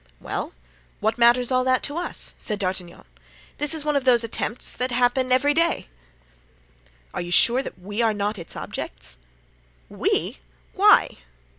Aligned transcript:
"Well, 0.19 0.53
what 0.99 1.19
matters 1.19 1.51
all 1.51 1.63
that 1.65 1.83
to 1.83 1.95
us?" 1.95 2.33
said 2.39 2.57
D'Artagnan. 2.57 3.05
"This 3.59 3.75
is 3.75 3.85
one 3.85 3.95
of 3.95 4.03
those 4.03 4.23
attempts 4.23 4.73
that 4.73 4.89
happen 4.91 5.31
every 5.31 5.53
day." 5.53 5.89
"Are 7.13 7.21
you 7.21 7.31
sure 7.31 7.61
that 7.61 7.77
we 7.77 8.01
are 8.01 8.11
not 8.15 8.39
its 8.39 8.55
objects?" 8.55 9.17
"We? 9.89 10.39
Why?" 10.73 11.17